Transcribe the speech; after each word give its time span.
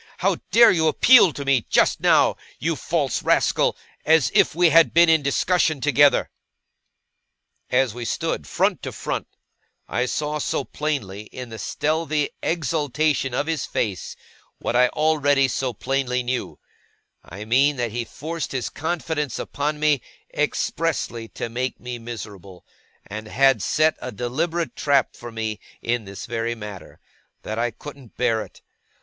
How 0.17 0.37
dare 0.49 0.71
you 0.71 0.87
appeal 0.87 1.31
to 1.31 1.45
me 1.45 1.67
just 1.69 1.99
now, 1.99 2.35
you 2.57 2.75
false 2.75 3.21
rascal, 3.21 3.77
as 4.03 4.31
if 4.33 4.55
we 4.55 4.69
had 4.71 4.95
been 4.95 5.09
in 5.09 5.21
discussion 5.21 5.79
together?' 5.79 6.31
As 7.69 7.93
we 7.93 8.03
stood, 8.03 8.47
front 8.47 8.81
to 8.81 8.91
front, 8.93 9.27
I 9.87 10.07
saw 10.07 10.39
so 10.39 10.63
plainly, 10.63 11.25
in 11.25 11.49
the 11.49 11.59
stealthy 11.59 12.31
exultation 12.41 13.35
of 13.35 13.45
his 13.45 13.67
face, 13.67 14.15
what 14.57 14.75
I 14.75 14.87
already 14.87 15.47
so 15.47 15.71
plainly 15.71 16.23
knew; 16.23 16.57
I 17.23 17.45
mean 17.45 17.75
that 17.75 17.91
he 17.91 18.03
forced 18.03 18.53
his 18.53 18.69
confidence 18.69 19.37
upon 19.37 19.79
me, 19.79 20.01
expressly 20.33 21.27
to 21.27 21.47
make 21.47 21.79
me 21.79 21.99
miserable, 21.99 22.65
and 23.05 23.27
had 23.27 23.61
set 23.61 23.97
a 24.01 24.11
deliberate 24.11 24.75
trap 24.75 25.15
for 25.15 25.31
me 25.31 25.59
in 25.79 26.05
this 26.05 26.25
very 26.25 26.55
matter; 26.55 26.99
that 27.43 27.59
I 27.59 27.69
couldn't 27.69 28.17
bear 28.17 28.41
it. 28.43 28.63